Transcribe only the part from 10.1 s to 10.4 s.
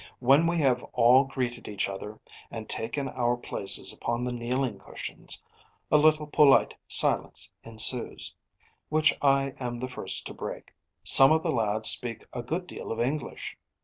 to